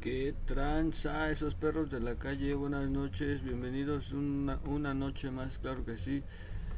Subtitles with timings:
[0.00, 2.54] ¿Qué tranza esos perros de la calle?
[2.54, 6.22] Buenas noches, bienvenidos una, una noche más, claro que sí.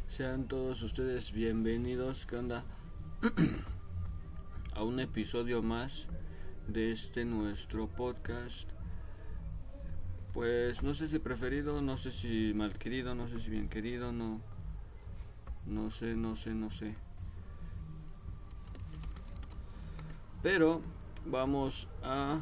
[0.09, 2.64] Sean todos ustedes bienvenidos, ¿qué onda?
[4.74, 6.08] A un episodio más
[6.66, 8.68] de este nuestro podcast.
[10.32, 14.11] Pues no sé si preferido, no sé si mal querido, no sé si bien querido,
[14.11, 14.41] no.
[15.64, 16.96] No sé, no sé, no sé.
[20.43, 20.82] Pero
[21.25, 22.41] vamos a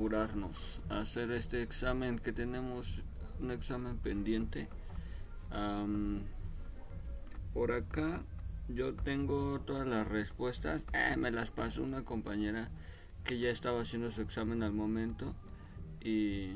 [0.00, 3.02] apurarnos hacer este examen que tenemos
[3.38, 4.66] un examen pendiente.
[7.52, 8.22] Por acá
[8.68, 10.86] yo tengo todas las respuestas.
[10.94, 12.70] Eh, me las pasó una compañera
[13.24, 15.34] que ya estaba haciendo su examen al momento
[16.00, 16.52] y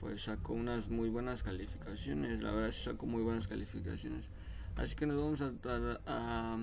[0.00, 2.42] pues sacó unas muy buenas calificaciones.
[2.42, 4.24] La verdad sí sacó muy buenas calificaciones.
[4.74, 6.58] Así que nos vamos a, a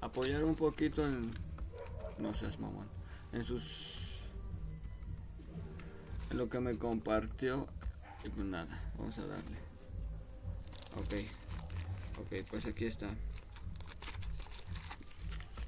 [0.00, 1.30] apoyar un poquito en
[2.18, 3.01] no seas mamón
[3.32, 3.98] en sus
[6.30, 7.68] en lo que me compartió.
[8.24, 9.56] Y pues nada vamos a darle.
[10.96, 11.14] Ok
[12.20, 13.08] ok pues aquí está.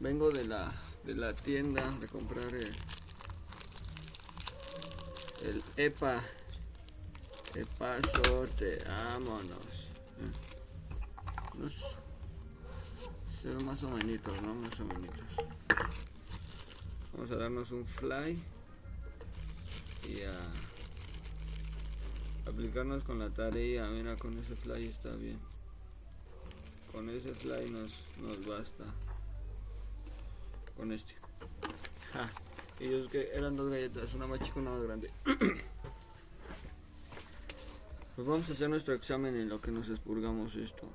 [0.00, 0.72] Vengo de la
[1.04, 2.72] de la tienda de comprar el,
[5.42, 6.22] el EPA.
[7.52, 7.64] Te
[8.84, 9.58] vámonos.
[13.40, 15.63] Se ve más o menos no más o menos
[17.14, 18.38] vamos a darnos un fly
[20.08, 20.40] y a
[22.46, 23.88] aplicarnos con la tarea.
[23.88, 25.38] Mira con ese fly está bien.
[26.92, 28.84] Con ese fly nos, nos basta.
[30.76, 31.14] Con este.
[32.12, 32.30] Ja.
[32.80, 35.10] y ellos que eran dos galletas una más chica y una más grande.
[38.14, 40.88] Pues vamos a hacer nuestro examen en lo que nos expurgamos esto.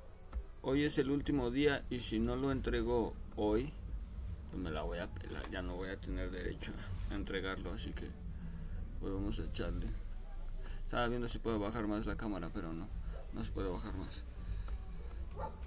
[0.61, 3.73] Hoy es el último día y si no lo entrego hoy
[4.50, 5.09] pues me la voy a
[5.52, 6.72] ya no voy a tener derecho
[7.09, 8.08] a entregarlo, así que
[8.99, 9.87] pues a echarle.
[10.83, 12.88] Estaba viendo si puedo bajar más la cámara, pero no,
[13.33, 14.23] no se puede bajar más.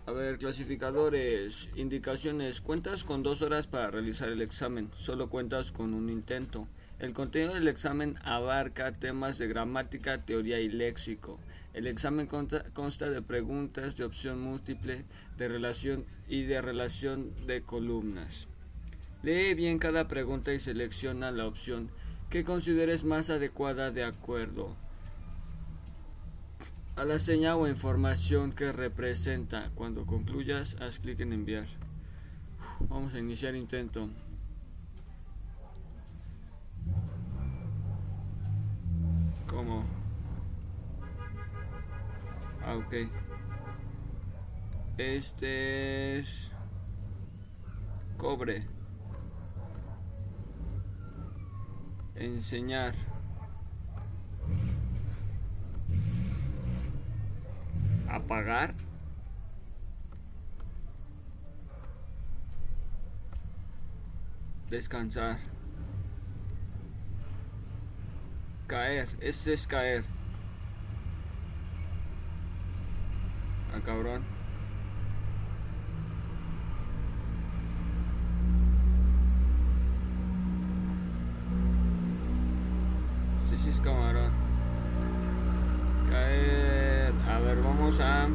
[0.05, 2.61] A ver, clasificadores, indicaciones.
[2.61, 6.67] Cuentas con dos horas para realizar el examen, solo cuentas con un intento.
[6.99, 11.39] El contenido del examen abarca temas de gramática, teoría y léxico.
[11.73, 15.05] El examen consta, consta, de preguntas de opción múltiple,
[15.37, 18.49] de relación y de relación de columnas.
[19.23, 21.91] Lee bien cada pregunta y selecciona la opción
[22.29, 24.75] que consideres más adecuada de acuerdo
[26.97, 29.71] a la señal o información que representa.
[29.77, 31.67] Cuando concluyas, haz clic en enviar.
[32.89, 34.09] Vamos a iniciar intento.
[39.47, 39.85] ¿Cómo?
[42.65, 43.09] Ah, ok.
[44.99, 46.51] Este es
[48.17, 48.82] cobre.
[52.27, 52.95] Enseñar.
[58.09, 58.75] Apagar.
[64.71, 65.39] Descansar.
[68.67, 69.09] Caer.
[69.21, 70.05] Este es caer.
[73.75, 74.25] Ah, cabrón.
[83.83, 84.31] camarón.
[86.09, 87.13] Caer.
[87.29, 87.57] A ver,
[88.01, 88.29] a.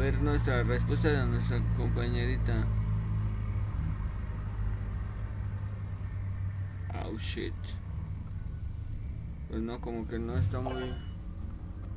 [0.00, 2.66] Ver nuestra respuesta de nuestra compañerita.
[7.04, 7.52] Oh shit.
[9.48, 10.94] Pues no, como que no está muy.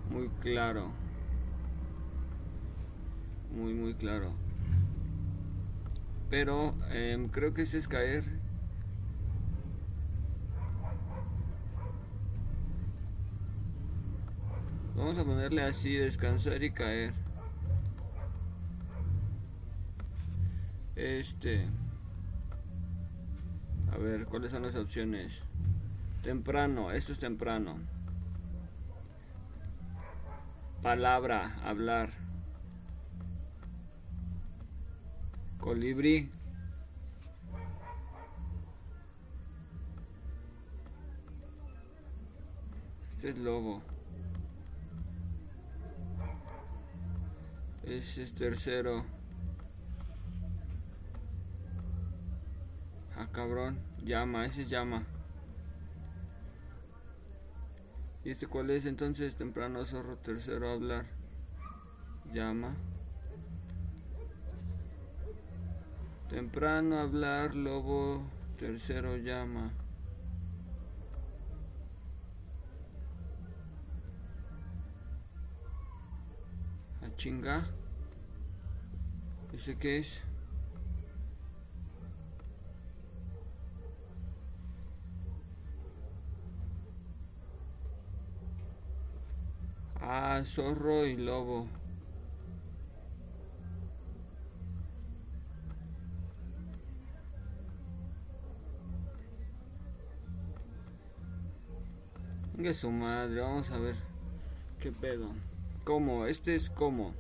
[0.10, 0.92] Muy claro.
[3.56, 4.34] Muy, muy claro.
[6.30, 8.43] Pero eh, creo que ese es caer.
[14.96, 17.14] Vamos a ponerle así, descansar y caer.
[20.96, 21.68] Este.
[23.92, 25.42] A ver, ¿cuáles son las opciones?
[26.22, 27.76] Temprano, esto es temprano.
[30.84, 32.12] Palabra, hablar.
[35.60, 36.30] Colibrí.
[43.12, 43.82] Este es lobo.
[47.86, 49.04] Ese es tercero.
[53.18, 53.80] Ah, cabrón.
[54.04, 55.06] Llama, ese es llama.
[58.24, 59.36] ¿Y este cuál es entonces?
[59.36, 61.06] Temprano zorro, tercero hablar.
[62.34, 62.76] llama.
[66.30, 68.24] Temprano hablar, lobo,
[68.58, 69.72] tercero llama.
[77.24, 77.64] Chinga.
[79.54, 80.22] ¿Ese qué es?
[90.02, 91.70] Ah, zorro y lobo.
[102.58, 103.96] Venga su madre, vamos a ver.
[104.78, 105.53] ¿Qué pedo?
[105.84, 106.28] ¿Cómo?
[106.28, 107.14] Este es cómo.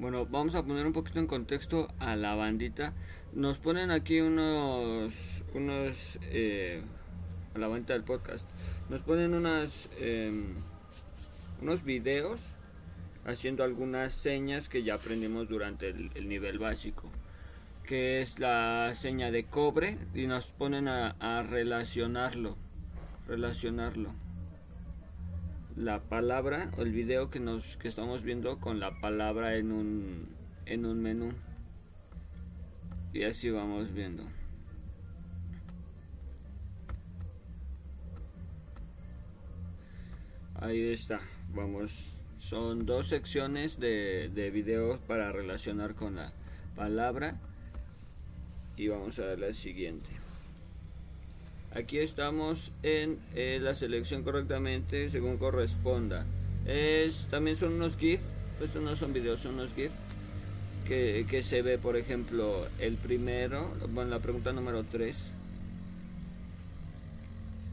[0.00, 2.92] Bueno, vamos a poner un poquito en contexto a la bandita.
[3.32, 6.82] Nos ponen aquí unos, unos, eh,
[7.54, 8.48] a la bandita del podcast.
[8.88, 10.54] Nos ponen unas, em,
[11.62, 12.40] unos videos
[13.24, 17.10] haciendo algunas señas que ya aprendimos durante el, el nivel básico
[17.84, 22.58] que es la seña de cobre y nos ponen a, a, relacionarlo
[23.26, 24.12] relacionarlo
[25.78, 30.28] la palabra o el video que nos que estamos viendo con la palabra en un
[30.66, 31.30] en un menú.
[33.12, 34.24] Y así vamos viendo.
[40.56, 41.20] Ahí está
[41.54, 42.12] vamos.
[42.38, 46.32] Son dos secciones de, de video para relacionar con la
[46.76, 47.40] palabra.
[48.76, 50.17] Y vamos a ver la siguiente
[51.74, 56.26] aquí estamos en eh, la selección correctamente según corresponda.
[56.66, 58.20] Es también son unos GIF
[58.62, 59.92] estos no son videos son unos GIF
[60.86, 65.34] que, que se ve por ejemplo el primero bueno la pregunta número 3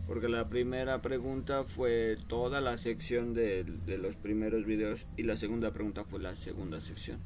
[0.08, 5.36] porque la primera pregunta fue toda la sección de, de los primeros videos y la
[5.36, 7.18] segunda pregunta fue la segunda sección.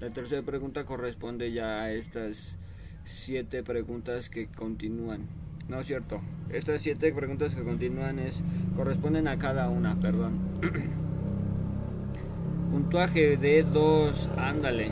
[0.00, 2.56] La tercera pregunta corresponde ya a estas
[3.04, 5.26] siete preguntas que continúan.
[5.68, 6.20] No es cierto.
[6.50, 8.42] Estas siete preguntas que continúan es
[8.76, 10.38] corresponden a cada una, perdón.
[12.72, 14.90] Puntuaje de 2, ándale.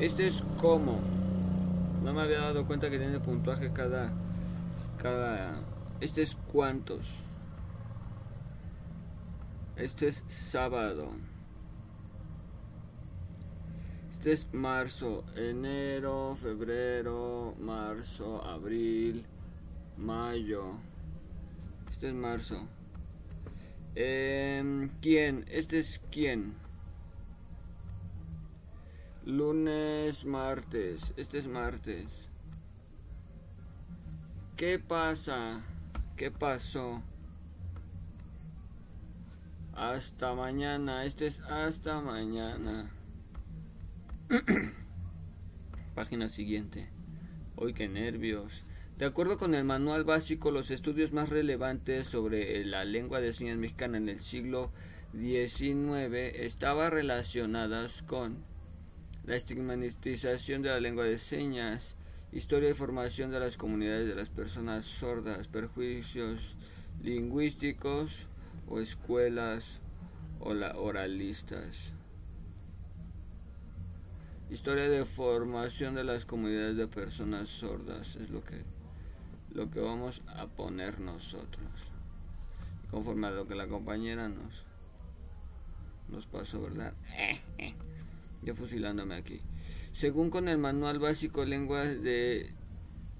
[0.00, 1.00] Este es como.
[2.04, 4.12] No me había dado cuenta que tiene puntuaje cada
[4.98, 5.54] cada
[6.00, 7.24] este es cuántos.
[9.76, 11.10] Este es sábado.
[14.12, 19.24] Este es marzo, enero, febrero, marzo, abril,
[19.98, 20.78] mayo.
[21.90, 22.66] Este es marzo.
[23.94, 25.44] Eh, ¿Quién?
[25.48, 26.54] Este es quién.
[29.24, 31.12] Lunes, martes.
[31.16, 32.28] Este es martes.
[34.56, 35.60] ¿Qué pasa?
[36.16, 37.02] ¿Qué pasó?
[39.74, 41.04] Hasta mañana.
[41.04, 42.90] Este es hasta mañana.
[45.94, 46.88] Página siguiente.
[47.56, 48.62] Hoy qué nervios.
[48.98, 53.56] De acuerdo con el manual básico, los estudios más relevantes sobre la lengua de señas
[53.56, 54.72] mexicana en el siglo
[55.12, 58.42] XIX estaban relacionadas con
[59.24, 61.94] la estigmatización de la lengua de señas,
[62.32, 66.56] historia y formación de las comunidades de las personas sordas, perjuicios
[67.00, 68.26] lingüísticos
[68.66, 69.80] o escuelas
[70.40, 71.92] oralistas.
[74.50, 78.76] Historia de formación de las comunidades de personas sordas es lo que
[79.52, 81.68] lo que vamos a poner nosotros.
[82.90, 84.66] Conforme a lo que la compañera nos
[86.08, 86.94] nos pasó, ¿verdad?
[88.42, 89.40] Ya fusilándome aquí.
[89.92, 92.52] Según con el manual básico lengua de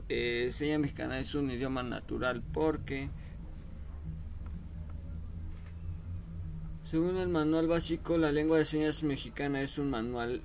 [0.09, 3.11] eh, seña mexicana es un idioma natural porque
[6.85, 10.41] según el manual básico la lengua de señas mexicana es un manual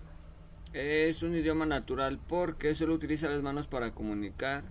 [0.74, 4.64] es un idioma natural porque solo utiliza las manos para comunicar,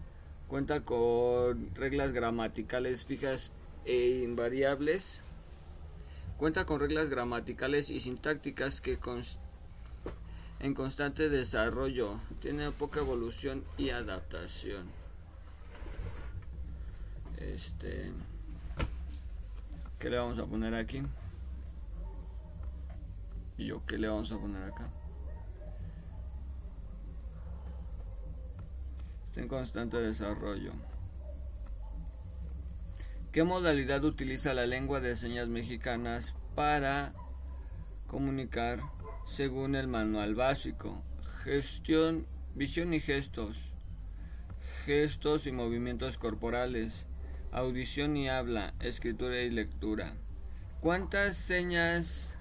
[0.52, 3.52] cuenta con reglas gramaticales fijas
[3.86, 5.22] e invariables,
[6.36, 8.98] cuenta con reglas gramaticales y sintácticas que
[10.60, 14.90] en constante desarrollo, tiene poca evolución y adaptación.
[17.38, 18.12] Este,
[19.98, 21.02] ¿qué le vamos a poner aquí?
[23.56, 24.90] ¿Y yo qué le vamos a poner acá?
[29.32, 30.72] Está en constante desarrollo.
[33.32, 37.14] ¿Qué modalidad utiliza la lengua de señas mexicanas para
[38.06, 38.80] comunicar
[39.26, 41.02] según el manual básico?
[41.44, 43.72] Gestión, visión y gestos,
[44.84, 47.06] gestos y movimientos corporales,
[47.52, 50.12] audición y habla, escritura y lectura,
[50.82, 52.36] ¿Cuántas señas,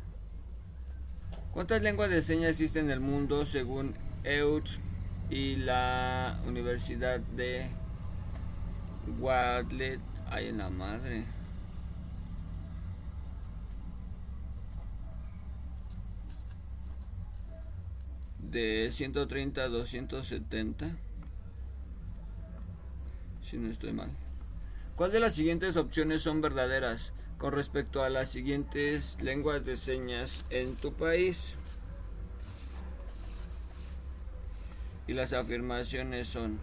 [1.54, 3.94] cuántas lenguas de señas existen en el mundo según
[4.26, 4.68] EUT
[5.32, 7.72] y la Universidad de
[9.18, 10.02] Wadlet?
[10.30, 11.26] Ay, en la madre.
[18.40, 20.98] De 130 a 270.
[23.42, 24.10] Si no estoy mal.
[24.98, 30.46] ¿Cuál de las siguientes opciones son verdaderas con respecto a las siguientes lenguas de señas
[30.50, 31.56] en tu país?
[35.08, 36.60] Y las afirmaciones son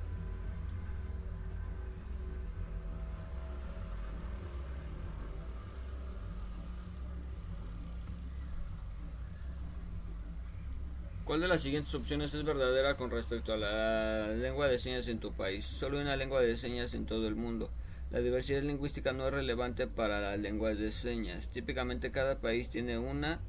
[11.28, 15.20] ¿Cuál de las siguientes opciones es verdadera con respecto a la lengua de señas en
[15.20, 15.66] tu país?
[15.66, 17.70] Solo una lengua de señas en todo el mundo.
[18.10, 21.50] La diversidad lingüística no es relevante para las lenguas de señas.
[21.50, 23.40] Típicamente cada país tiene una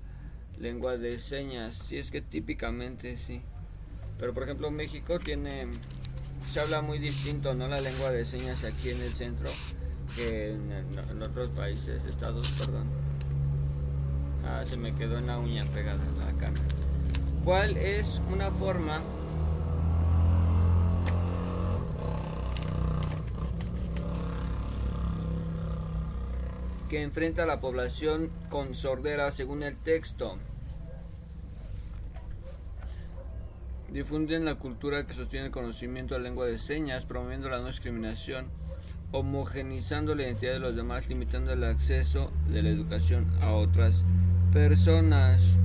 [0.59, 1.73] lengua de señas.
[1.75, 3.41] Si es que típicamente sí.
[4.19, 5.67] Pero por ejemplo México tiene...
[6.51, 7.67] Se habla muy distinto, ¿no?
[7.67, 9.49] La lengua de señas aquí en el centro
[10.15, 12.87] que en, otros países, estados, perdón.
[14.45, 16.59] Ah, se me quedó en la uña pegada la cana.
[17.43, 19.01] ¿Cuál es una forma
[26.89, 30.37] que enfrenta a la población con sordera según el texto?
[33.91, 37.67] Difunden la cultura que sostiene el conocimiento de la lengua de señas, promoviendo la no
[37.67, 38.47] discriminación,
[39.11, 44.03] homogenizando la identidad de los demás, limitando el acceso de la educación a otras
[44.53, 45.57] personas.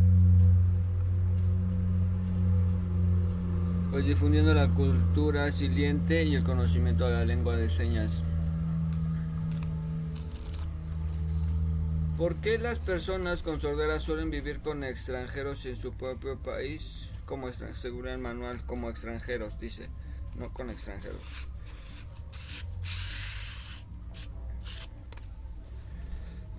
[3.95, 8.25] pues difundiendo la cultura siliente y el conocimiento de la lengua de señas.
[12.19, 17.09] ¿Por qué las personas con sordera suelen vivir con extranjeros en su propio país?
[17.26, 19.88] Como según el manual, como extranjeros, dice,
[20.37, 21.49] no con extranjeros.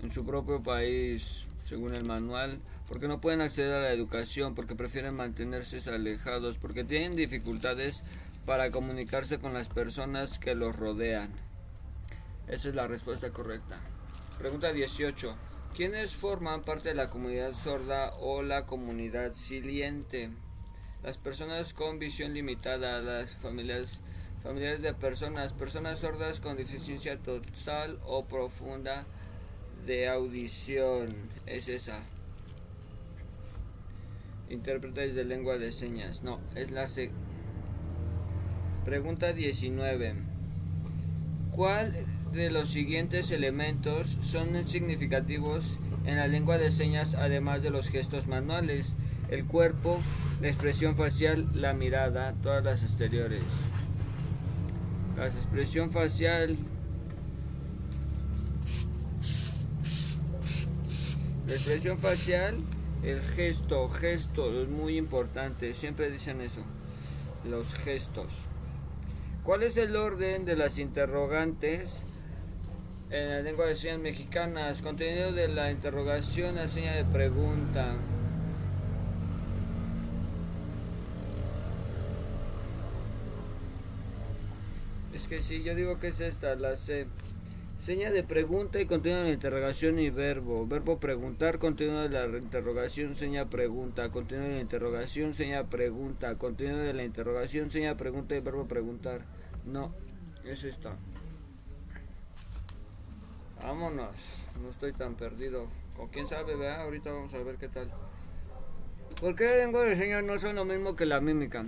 [0.02, 4.74] En su propio país, según el manual, porque no pueden acceder a la educación, porque
[4.74, 8.02] prefieren mantenerse alejados, porque tienen dificultades
[8.44, 11.32] para comunicarse con las personas que los rodean.
[12.46, 13.80] Esa es la respuesta correcta.
[14.38, 15.34] Pregunta 18.
[15.74, 20.30] ¿Quiénes forman parte de la comunidad sorda o la comunidad siliente?
[21.06, 24.00] Las personas con visión limitada, las familias,
[24.42, 29.06] familiares de personas, personas sordas con deficiencia total o profunda
[29.86, 31.14] de audición.
[31.46, 32.00] Es esa.
[34.50, 36.24] Intérpretes de lengua de señas.
[36.24, 37.12] No, es la C.
[38.84, 40.12] Pregunta 19.
[41.52, 47.90] ¿Cuál de los siguientes elementos son significativos en la lengua de señas además de los
[47.90, 48.96] gestos manuales?
[49.30, 50.00] El cuerpo,
[50.40, 53.42] la expresión facial, la mirada, todas las exteriores.
[55.16, 56.58] La expresión facial
[61.46, 62.56] La expresión facial
[63.04, 66.60] el gesto, gesto es muy importante, siempre dicen eso,
[67.48, 68.32] los gestos.
[69.44, 72.02] ¿Cuál es el orden de las interrogantes
[73.10, 74.82] en la lengua de señas mexicanas?
[74.82, 77.94] Contenido de la interrogación a seña de pregunta.
[85.28, 87.08] Que sí, yo digo que es esta, la C.
[87.78, 90.66] Seña de pregunta y de la interrogación y verbo.
[90.66, 94.08] Verbo preguntar, de la interrogación, seña pregunta.
[94.08, 96.38] De la interrogación, seña pregunta.
[96.38, 99.22] Contenido de la interrogación, seña pregunta y verbo preguntar.
[99.64, 99.92] No,
[100.44, 100.96] es esta.
[103.62, 104.14] Vámonos,
[104.62, 105.66] no estoy tan perdido.
[105.96, 107.90] Con quién sabe, vea, ahorita vamos a ver qué tal.
[109.20, 111.66] ¿Por qué la lengua de señas no son lo mismo que la mímica?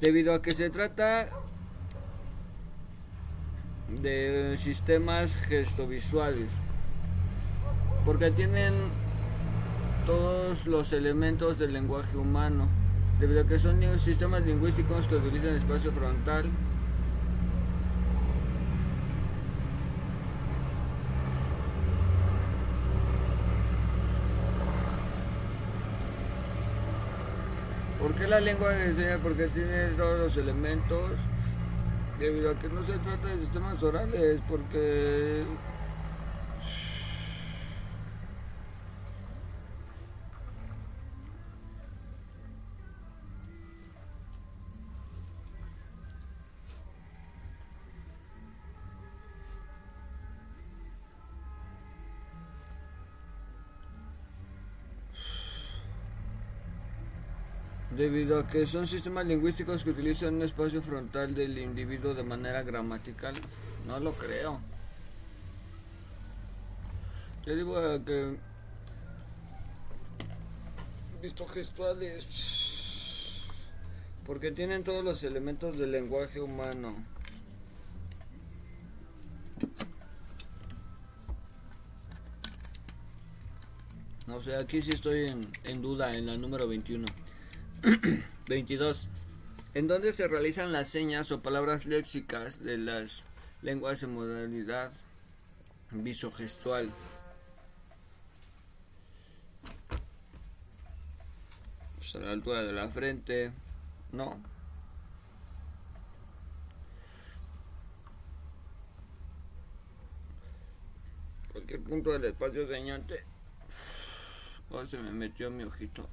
[0.00, 1.30] Debido a que se trata
[3.88, 6.52] de sistemas gestovisuales
[8.04, 8.74] porque tienen
[10.06, 12.68] todos los elementos del lenguaje humano
[13.20, 16.44] debido a que son sistemas lingüísticos que utilizan espacio frontal
[28.06, 29.18] ¿Por qué la lengua enseña?
[29.20, 31.10] Porque tiene todos los elementos
[32.18, 35.44] debido a que no se trata de sistemas orales, porque
[57.96, 62.62] Debido a que son sistemas lingüísticos que utilizan un espacio frontal del individuo de manera
[62.62, 63.34] gramatical,
[63.86, 64.60] no lo creo.
[67.46, 67.74] Yo digo
[68.04, 68.36] que
[71.22, 72.26] visto gestuales
[74.26, 76.96] porque tienen todos los elementos del lenguaje humano.
[84.26, 85.28] No sé, aquí sí estoy
[85.64, 87.06] en, duda en la número 21.
[88.48, 89.08] 22.
[89.74, 93.26] En donde se realizan las señas o palabras léxicas de las
[93.62, 94.92] lenguas en modalidad
[95.90, 96.90] visogestual.
[101.96, 103.52] Pues a la altura de la frente,
[104.12, 104.40] no.
[111.52, 113.24] Cualquier punto del espacio señante.
[114.70, 116.08] Oh, se me metió mi ojito.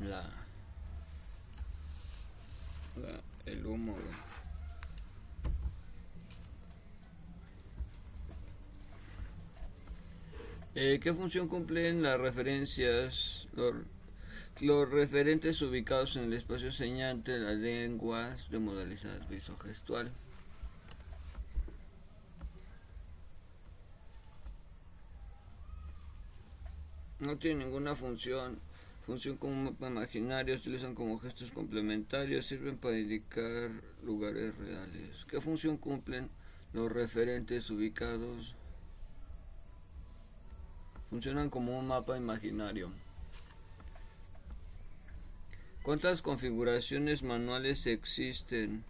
[0.00, 0.22] La,
[2.96, 3.96] la el humo.
[10.74, 17.54] Eh, ¿Qué función cumplen las referencias, los, referentes ubicados en el espacio señante de las
[17.54, 20.12] lenguas de modalidad visogestual?
[27.20, 28.60] No tiene ninguna función.
[29.06, 33.70] Función como mapa imaginario, se utilizan como gestos complementarios, sirven para indicar
[34.02, 35.24] lugares reales.
[35.30, 36.28] ¿Qué función cumplen
[36.72, 38.56] los referentes ubicados?
[41.08, 42.90] Funcionan como un mapa imaginario.
[45.84, 48.82] ¿Cuántas configuraciones manuales existen?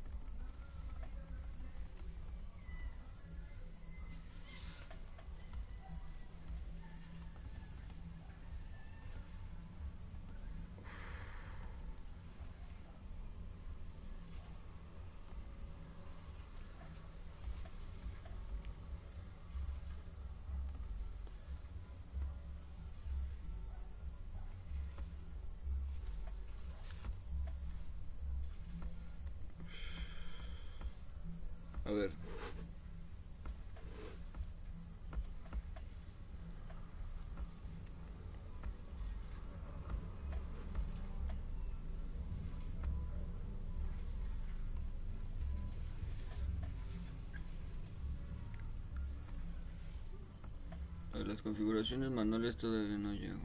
[51.27, 53.41] Las configuraciones manuales todavía no llego.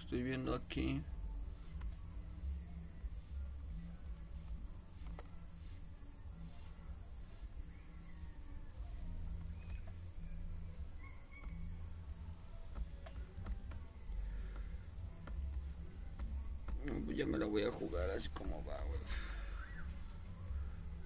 [0.00, 1.02] Estoy viendo aquí.
[17.04, 19.00] Pues ya me la voy a jugar así como va, güey.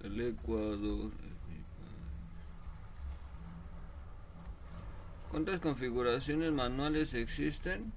[0.03, 1.11] El Ecuador.
[5.43, 7.91] ¿Cuántas configuraciones manuales existen?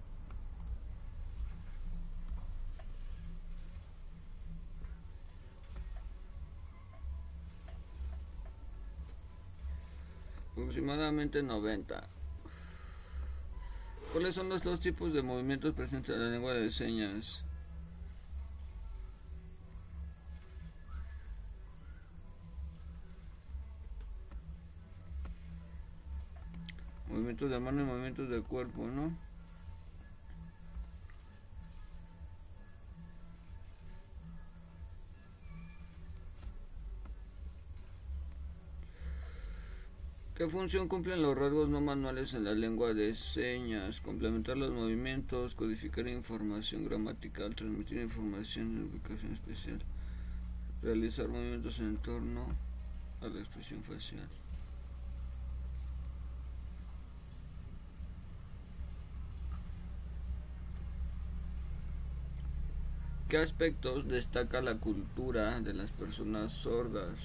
[10.52, 12.09] aproximadamente 90.
[14.11, 17.44] ¿Cuáles son los dos tipos de movimientos presentes en la lengua de señas?
[27.14, 29.16] Movimientos de mano y movimientos de cuerpo, ¿no?
[40.35, 44.00] ¿Qué función cumplen los rasgos no manuales en la lengua de señas?
[44.00, 49.81] Complementar los movimientos, codificar información gramatical, transmitir información en ubicación especial,
[50.83, 52.48] realizar movimientos en torno
[53.20, 54.29] a la expresión facial.
[63.28, 67.18] ¿Qué aspectos destaca la cultura de las personas sordas?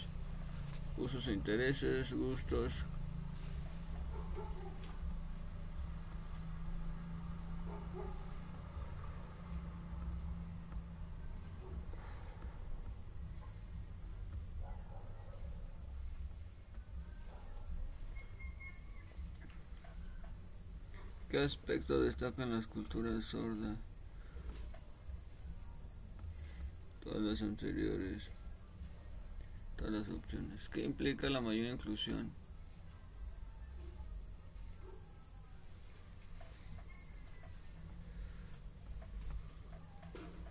[0.98, 2.74] Usos e intereses, gustos,
[21.30, 23.78] ¿Qué aspecto destacan las culturas sordas?
[27.20, 28.32] Las anteriores.
[29.76, 30.70] Todas las opciones.
[30.70, 32.32] ¿Qué implica la mayor inclusión?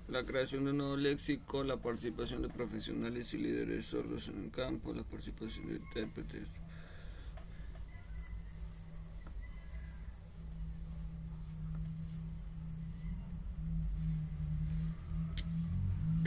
[0.09, 4.50] la creación de un nuevo léxico, la participación de profesionales y líderes sordos en el
[4.50, 6.48] campo, la participación de intérpretes.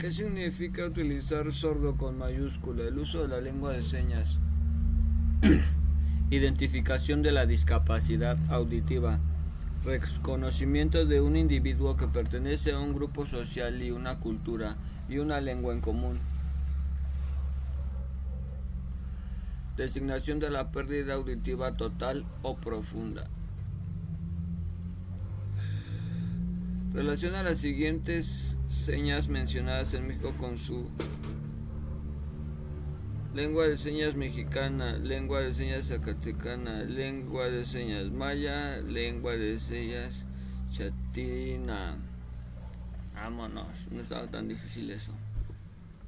[0.02, 2.82] ¿Qué significa utilizar sordo con mayúscula?
[2.82, 4.40] El uso de la lengua de señas.
[6.30, 9.20] Identificación de la discapacidad auditiva
[9.84, 14.76] reconocimiento de un individuo que pertenece a un grupo social y una cultura
[15.08, 16.18] y una lengua en común.
[19.76, 23.28] Designación de la pérdida auditiva total o profunda.
[26.94, 30.90] Relaciona las siguientes señas mencionadas en México con su
[33.34, 40.26] Lengua de señas mexicana, lengua de señas zacatecana, lengua de señas maya, lengua de señas
[40.70, 41.96] chatina.
[43.14, 45.12] Vámonos, no estaba tan difícil eso.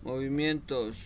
[0.03, 0.99] Movimientos.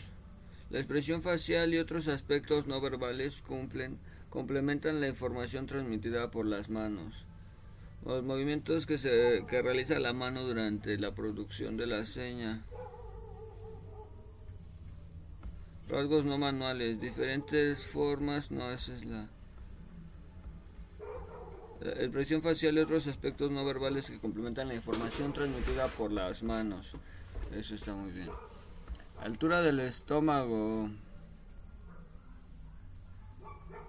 [0.70, 6.68] La expresión facial y otros aspectos no verbales cumplen, complementan la información transmitida por las
[6.68, 7.27] manos.
[8.08, 12.64] Los movimientos que, se, que realiza la mano durante la producción de la seña.
[15.86, 19.28] Rasgos no manuales, diferentes formas, no, esa es la...
[21.82, 26.94] expresión facial y otros aspectos no verbales que complementan la información transmitida por las manos.
[27.52, 28.30] Eso está muy bien.
[29.20, 30.88] Altura del estómago.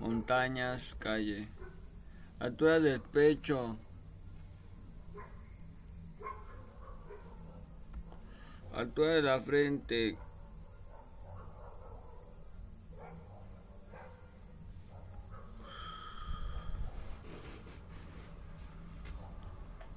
[0.01, 1.47] Montañas, calle.
[2.39, 3.77] Altura del pecho.
[8.73, 10.17] Altura de la frente.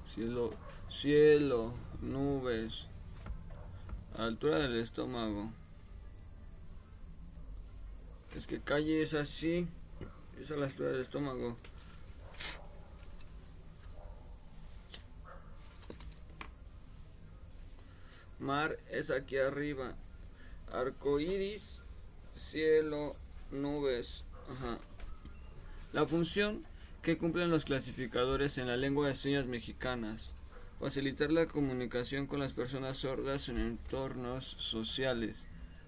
[0.05, 0.51] Cielo,
[0.89, 2.87] cielo, nubes,
[4.15, 5.51] altura del estómago.
[8.35, 9.67] Es que calle es así,
[10.39, 11.57] es a la altura del estómago.
[18.43, 19.95] Mar es aquí arriba.
[20.71, 21.79] Arco iris,
[22.35, 23.15] cielo,
[23.51, 24.25] nubes.
[25.93, 26.65] La función
[27.01, 30.33] que cumplen los clasificadores en la lengua de señas mexicanas,
[30.79, 35.47] facilitar la comunicación con las personas sordas en entornos sociales,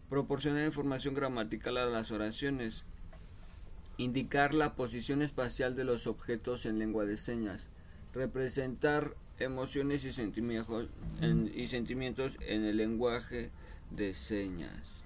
[0.10, 2.86] proporcionar información gramatical a las oraciones,
[3.98, 7.70] indicar la posición espacial de los objetos en lengua de señas,
[8.14, 10.88] representar emociones y sentimientos
[11.22, 13.52] en, y sentimientos en el lenguaje
[13.92, 15.06] de señas.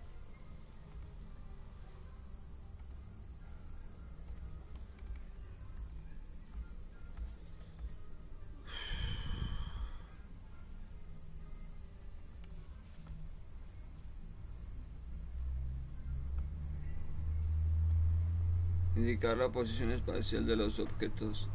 [18.99, 21.47] indicar la posición espacial de los objetos.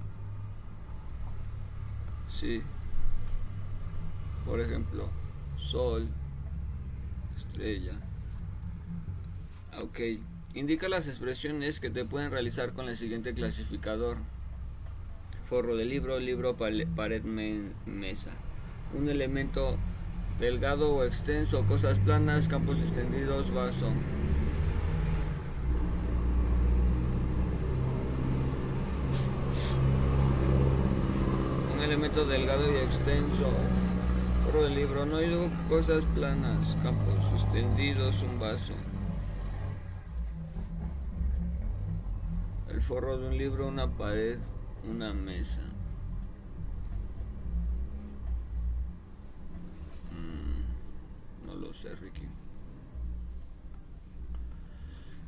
[2.44, 2.60] Sí.
[4.44, 5.08] Por ejemplo,
[5.56, 6.06] sol,
[7.34, 7.94] estrella.
[9.80, 9.98] Ok.
[10.52, 14.18] Indica las expresiones que te pueden realizar con el siguiente clasificador.
[15.48, 17.22] Forro de libro, libro, pared,
[17.86, 18.34] mesa.
[18.92, 19.78] Un elemento
[20.38, 23.88] delgado o extenso, cosas planas, campos extendidos, vaso.
[32.22, 33.50] Delgado y extenso.
[34.44, 38.72] Forro del libro, no hay cosas planas, campos extendidos, un vaso.
[42.68, 44.38] El forro de un libro, una pared,
[44.88, 45.60] una mesa.
[50.12, 52.28] Mm, no lo sé, Ricky.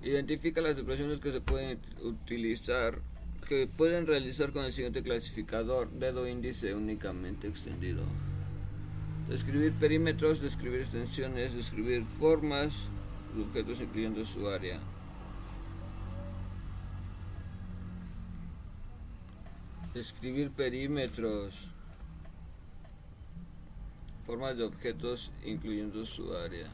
[0.04, 3.00] Identifica las expresiones que se pueden utilizar
[3.46, 8.02] que pueden realizar con el siguiente clasificador, dedo índice únicamente extendido.
[9.28, 12.74] Describir perímetros, describir extensiones, describir formas
[13.40, 14.80] objetos incluyendo su área.
[19.94, 21.68] Describir perímetros,
[24.26, 26.66] formas de objetos incluyendo su área.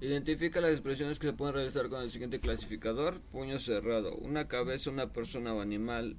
[0.00, 3.20] Identifica las expresiones que se pueden realizar con el siguiente clasificador.
[3.20, 4.14] Puño cerrado.
[4.16, 6.16] Una cabeza, una persona o animal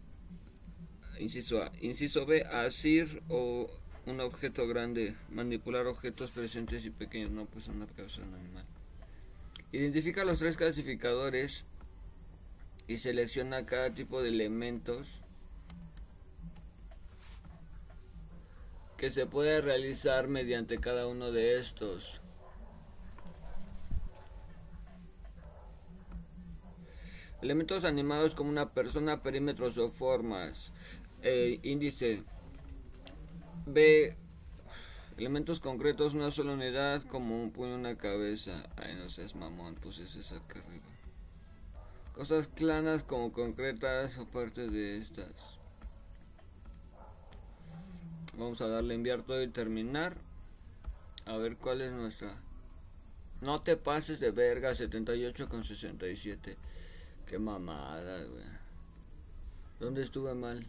[1.21, 1.71] Inciso A.
[1.81, 2.43] Inciso B.
[2.43, 3.67] Asir o
[4.05, 5.15] un objeto grande.
[5.29, 7.31] Manipular objetos presentes y pequeños.
[7.31, 8.65] No, pues una cabeza un animal.
[9.71, 11.65] Identifica los tres clasificadores
[12.87, 15.07] y selecciona cada tipo de elementos
[18.97, 22.20] que se puede realizar mediante cada uno de estos.
[27.41, 30.71] Elementos animados como una persona, perímetros o formas.
[31.23, 32.23] Eh, índice
[33.65, 34.15] B.
[35.17, 38.69] Elementos concretos, una sola unidad, como un puño, una cabeza.
[38.77, 40.85] Ay, no seas mamón, pues es acá arriba.
[42.13, 45.31] Cosas clanas como concretas o parte de estas.
[48.37, 50.17] Vamos a darle enviar todo y terminar.
[51.25, 52.35] A ver cuál es nuestra.
[53.41, 56.57] No te pases de verga, 78 con 67.
[57.31, 58.43] Qué mamada, güey.
[59.79, 60.67] ¿Dónde estuve mal?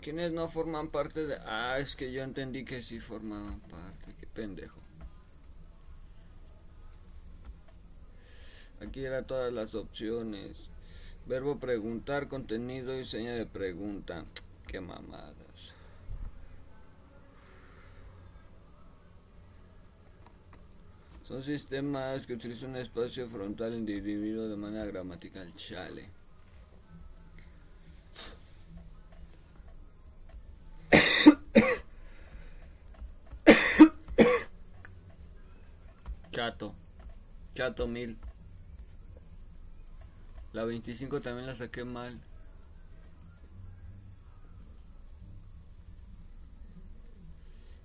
[0.00, 1.36] ¿Quiénes no forman parte de.?
[1.46, 4.12] Ah, es que yo entendí que sí formaban parte.
[4.18, 4.80] Qué pendejo.
[8.80, 10.73] Aquí eran todas las opciones.
[11.26, 14.26] Verbo preguntar, contenido y seña de pregunta.
[14.66, 15.74] Qué mamadas.
[21.22, 25.50] Son sistemas que utilizan un espacio frontal individuo de manera gramatical.
[25.54, 26.10] Chale.
[36.30, 36.74] Chato.
[37.54, 38.18] Chato mil.
[40.54, 42.18] La 25 también la saqué mal.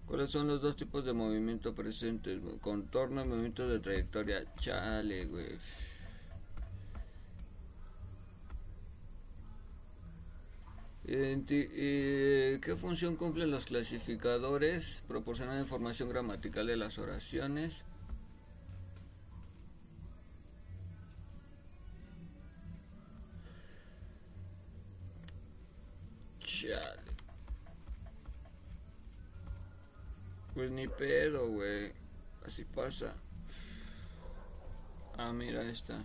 [0.05, 2.39] ¿Cuáles son los dos tipos de movimiento presentes?
[2.62, 4.45] Contorno y movimiento de trayectoria.
[4.55, 5.58] Chale, güey.
[11.05, 15.01] ¿Qué función cumplen los clasificadores?
[15.08, 17.84] Proporcionar información gramatical de las oraciones.
[30.99, 31.93] Pedo, güey.
[32.45, 33.15] Así pasa.
[35.17, 36.03] Ah, mira esta.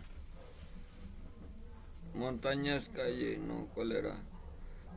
[2.14, 4.16] Montañas, calle, no, ¿cuál era?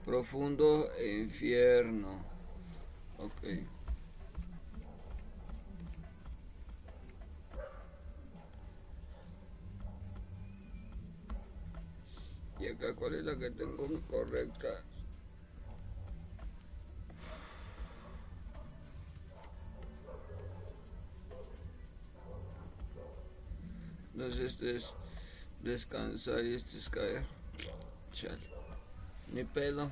[0.06, 2.24] Profundo e infierno.
[3.18, 3.44] Ok.
[12.60, 14.84] Y acá, ¿cuál es la que tengo correcta?
[24.38, 24.94] Entonces este es
[25.64, 27.24] descansar y este es caer.
[28.12, 28.38] Chale.
[29.34, 29.92] Ni pelo.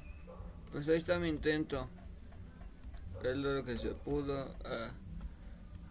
[0.72, 1.90] Pues ahí está mi intento.
[3.24, 4.56] Es lo que se pudo.
[4.64, 4.92] Ah,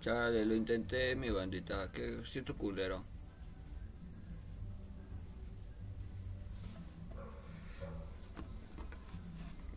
[0.01, 1.90] chale, lo intenté, mi bandita.
[1.90, 3.03] Que siento culero.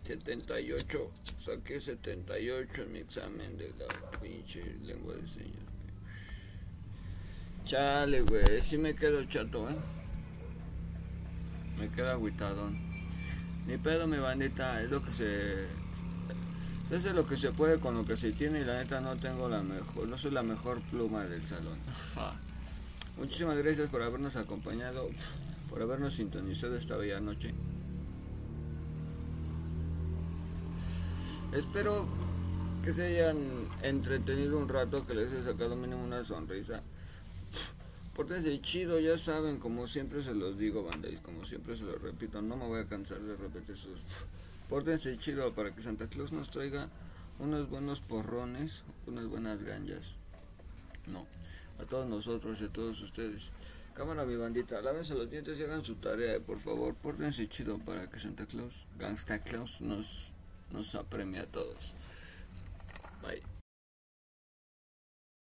[0.04, 1.10] ...78...
[1.38, 5.77] Saqué 78 en mi examen de la pinche lengua de señas.
[7.68, 9.76] Chale, güey, sí me quedo chato, eh.
[11.78, 12.80] Me queda agüitadón.
[13.68, 15.68] Ni pedo, mi bandita, es lo que se.
[16.88, 19.18] Se hace lo que se puede con lo que se tiene y la neta no
[19.18, 21.78] tengo la mejor, no soy la mejor pluma del salón.
[23.18, 25.10] Muchísimas gracias por habernos acompañado,
[25.70, 27.54] por habernos sintonizado esta bella noche.
[31.52, 32.08] Espero
[32.82, 33.38] que se hayan
[33.84, 36.82] entretenido un rato, que les haya sacado mínimo una sonrisa.
[38.18, 42.02] Pórtense chido, ya saben, como siempre se los digo, banda, y como siempre se los
[42.02, 44.00] repito, no me voy a cansar de repetir sus...
[44.70, 46.90] Pórtense chido para que Santa Claus nos traiga
[47.38, 50.16] unos buenos porrones, unas buenas ganjas.
[51.06, 51.28] No,
[51.80, 53.52] a todos nosotros y a todos ustedes.
[53.94, 56.96] Cámara, mi bandita, lávense los dientes y hagan su tarea, por favor.
[56.96, 60.34] Pórtense chido para que Santa Claus, Gangsta Claus, nos,
[60.72, 61.94] nos apremie a todos.
[63.22, 63.57] Bye.